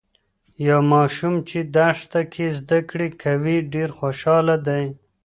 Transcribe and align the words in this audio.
یو 0.67 0.79
ماشوم 0.93 1.33
چې 1.49 1.59
دښته 1.75 2.21
کې 2.33 2.45
زده 2.59 2.79
کړې 2.89 3.07
کوي، 3.23 3.57
ډیر 3.73 3.89
خوشاله 3.99 4.55
دی. 4.67 4.83